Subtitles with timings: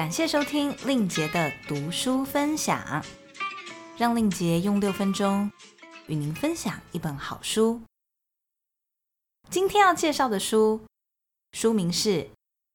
[0.00, 3.04] 感谢收听令杰的读书分享，
[3.98, 5.52] 让令杰用六分钟
[6.06, 7.82] 与您分享一本好书。
[9.50, 10.80] 今天要介绍的书，
[11.52, 12.08] 书名是《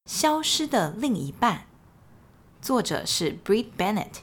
[0.05, 1.61] 消失的另一半》，
[2.63, 4.17] 作者是 Brit Bennett。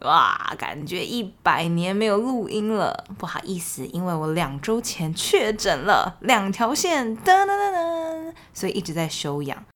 [0.00, 9.66] 哇，感觉一百年没有录音了，不好意思，因为我两周前确诊了两条线，噔噔噔噔，所以一直在休养。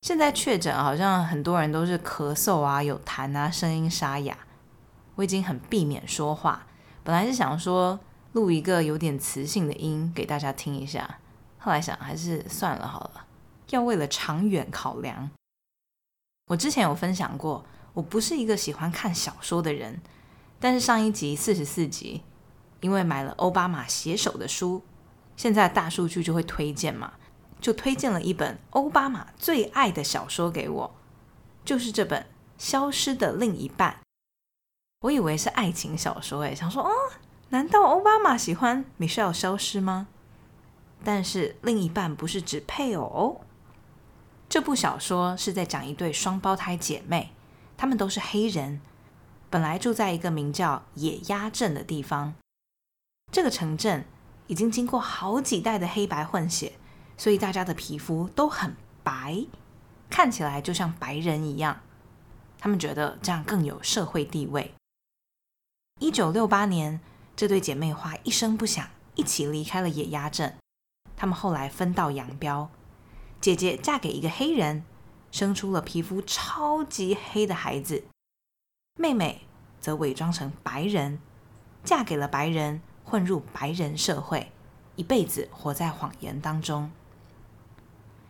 [0.00, 4.36] 现在确诊，好像很多人都是咳嗽啊、有痰啊、声音沙哑。
[5.16, 6.66] 我已经很避免说话，
[7.02, 8.00] 本来是想说。
[8.32, 11.18] 录一个有点磁性的音给大家听一下，
[11.56, 13.24] 后来想还是算了好了，
[13.70, 15.30] 要为了长远考量。
[16.48, 20.02] 我之前有分享过，我不是一个喜欢看小说的人，
[20.60, 22.22] 但是上一集四十四集，
[22.80, 24.82] 因为买了奥巴马写手的书，
[25.34, 27.14] 现在大数据就会推荐嘛，
[27.60, 30.94] 就推荐了一本奥巴马最爱的小说给我，
[31.64, 32.22] 就是这本
[32.58, 33.92] 《消失的另一半》。
[35.00, 36.90] 我以为是爱情小说，哎，想说哦。
[37.50, 40.08] 难道奥巴马喜欢米歇尔消失吗？
[41.02, 43.40] 但是另一半不是指配偶哦。
[44.50, 47.32] 这部小说是在讲一对双胞胎姐妹，
[47.78, 48.82] 她们都是黑人，
[49.48, 52.34] 本来住在一个名叫野鸭镇的地方。
[53.32, 54.04] 这个城镇
[54.46, 56.74] 已经经过好几代的黑白混血，
[57.18, 58.74] 所以大家的皮肤都很
[59.04, 59.44] 白，
[60.08, 61.80] 看起来就像白人一样。
[62.58, 64.72] 他们觉得这样更有社会地位。
[66.00, 66.98] 一九六八年。
[67.38, 70.56] 这对姐妹花一声不响，一起离开了野鸭镇。
[71.14, 72.68] 他们后来分道扬镳，
[73.40, 74.82] 姐姐嫁给一个黑人，
[75.30, 78.02] 生出了皮肤超级黑的孩子；
[78.96, 79.42] 妹妹
[79.78, 81.20] 则伪装成白人，
[81.84, 84.50] 嫁给了白人，混入白人社会，
[84.96, 86.90] 一辈子活在谎言当中。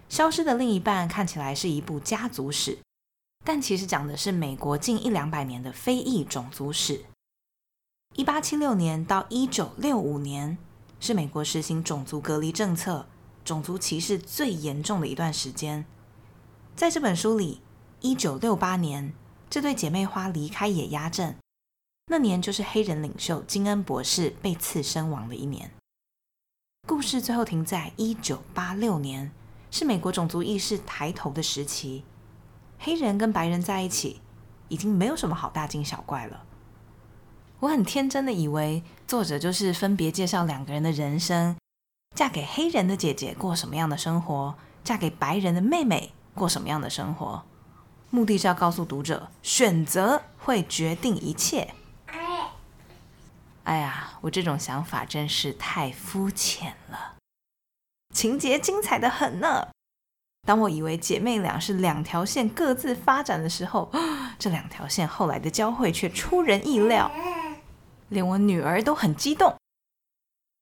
[0.08, 2.78] 消失的另一半看起来是一部家族史，
[3.44, 7.04] 但其实讲的是美国近一两百年的非裔种族史。
[8.14, 10.56] 一八七六年到一九六五年
[10.98, 13.06] 是美国实行种族隔离政策、
[13.44, 15.84] 种族歧视最严重的一段时间。
[16.74, 17.60] 在这本书里，
[18.00, 19.12] 一九六八年
[19.50, 21.36] 这对姐妹花离开野鸭镇，
[22.06, 25.70] 那年就是黑人领袖金恩博士被刺身亡的一年。
[26.86, 29.30] 故事最后停在一九八六年，
[29.70, 32.04] 是美国种族意识抬头的时期，
[32.78, 34.20] 黑人跟白人在一起
[34.68, 36.44] 已经没有什么好大惊小怪了。
[37.60, 41.56] 我很天真的以为作者就是分别介绍两个人的人生，
[42.14, 47.42] 嫁给黑人的姐姐过什么样的生活，嫁给白人的妹妹过什么样的生活，
[48.10, 51.74] 目的是要告诉读者，选择会决定一切。
[53.64, 57.16] 哎呀，我这种想法真是太肤浅了，
[58.14, 59.69] 情节精彩的很呢。
[60.46, 63.91] 当我以为姐妹俩是两条线各自发展的时候，
[64.38, 67.10] 这两条线后来的交汇却出人意料。
[68.08, 69.54] 连我女儿都很激动，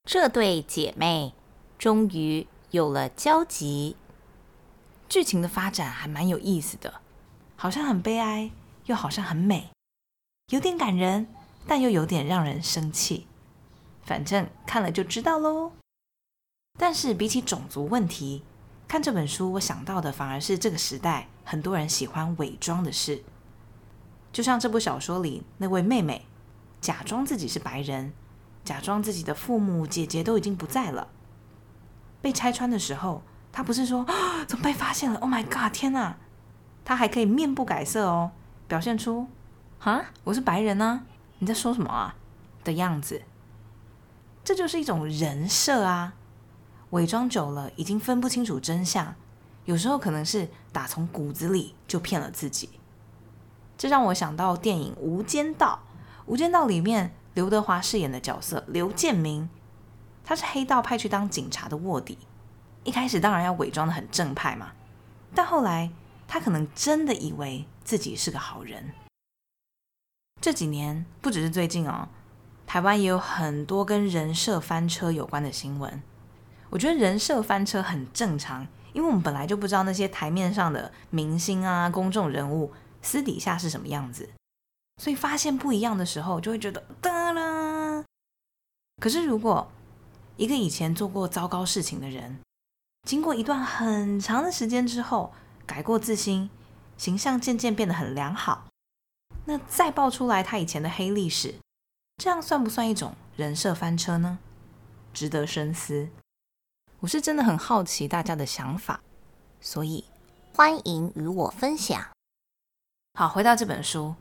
[0.02, 1.32] 这对姐妹
[1.78, 3.96] 终于有了交集。
[5.08, 7.00] 剧情的发展还蛮有意思的，
[7.54, 8.50] 好像很悲哀，
[8.86, 9.70] 又好像很美，
[10.48, 11.28] 有点感人，
[11.68, 13.28] 但又有点让人生气。
[14.02, 15.70] 反正看了就知道喽。
[16.76, 18.42] 但是比起种族问题，
[18.86, 23.22] 看这本书，我想到的反而是这个时代很多人喜欢伪装的事，
[24.32, 26.26] 就像这部小说里那位妹妹。
[26.78, 28.12] 假装自己是白人，
[28.62, 31.08] 假装自己的父母姐姐都已经不在了。
[32.20, 35.72] 被拆穿的时候，她不是说啊怎么被发现了？Oh my god！
[35.72, 36.16] 天哪！
[36.84, 38.30] 她还可以面不改色哦，
[38.68, 39.26] 表现出
[39.80, 41.02] 啊我是白人呢，
[41.38, 42.14] 你在说什么啊
[42.62, 43.22] 的样子。
[44.44, 46.14] 这就是一种人设啊，
[46.90, 49.14] 伪装久了已经分不清楚真相，
[49.64, 52.70] 有时候可能是打从骨子里就骗了自己。
[53.76, 55.80] 这让我想到电影《无间道》。
[56.26, 59.48] 《无间道》里面，刘德华饰演的角色刘建明，
[60.24, 62.18] 他是黑道派去当警察的卧底。
[62.84, 64.72] 一开始当然要伪装的很正派嘛，
[65.34, 65.90] 但后来
[66.28, 68.92] 他可能真的以为自己是个好人。
[70.40, 72.08] 这几年不只是最近哦，
[72.66, 76.00] 台湾也有很多跟人设翻车有关的新闻。
[76.76, 82.70] 我觉得人设翻车很正常，因为我们本来就不知道那些台面上的明星啊、公众人物
[83.00, 84.28] 私底下是什么样子。
[85.00, 88.04] 所以发现不一样的时候，就会觉得哒啦。
[89.00, 89.72] 可是如果
[90.36, 92.40] 一个以前做过糟糕事情的人，
[93.08, 95.32] 经过一段很长的时间之后
[95.64, 96.50] 改过自新，
[96.98, 98.66] 形象渐渐变得很良好，
[99.46, 101.54] 那再爆出来他以前的黑历史，
[102.18, 104.38] 这样算不算一种人设翻车呢？
[105.14, 106.10] 值得深思。
[107.00, 109.00] 我是真的很好奇大家的想法，
[109.60, 110.04] 所以
[110.54, 112.08] 欢迎与我分享。
[113.14, 114.14] 好，回到这本书，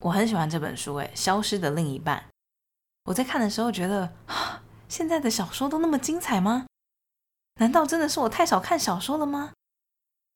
[0.00, 0.96] 我很喜欢这本书。
[0.96, 2.18] 诶，《消失的另一半》。
[3.04, 4.12] 我在看的时候觉得，
[4.88, 6.66] 现在的小说都那么精彩吗？
[7.60, 9.52] 难道真的是我太少看小说了吗？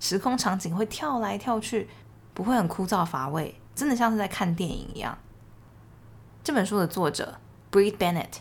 [0.01, 1.89] 时空场景会跳来跳去，
[2.33, 5.19] 不会很枯燥乏味，真的像是在看电影一样。
[6.45, 7.41] 这本书的作者
[7.73, 8.39] Bree Bennett，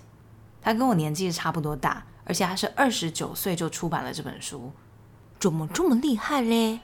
[0.61, 4.71] 他跟我年纪差不多大，而且他是二十九岁就出版了这本书，
[5.39, 6.81] 怎么这么厉害嘞？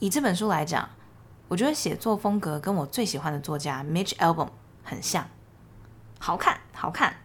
[0.00, 0.90] 以这本书来讲。
[1.48, 4.50] 我觉得写作风格跟我最喜欢的作家 Mitch Albom
[4.84, 5.28] 很像，
[6.20, 7.24] 好看，好看，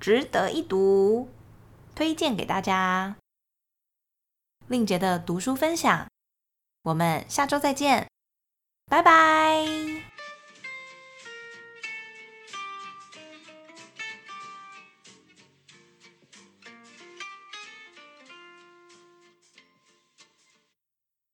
[0.00, 1.28] 值得一读，
[1.94, 3.16] 推荐给大家。
[4.66, 6.08] 令杰的读书分享，
[6.84, 8.08] 我们下周再见，
[8.86, 9.93] 拜拜。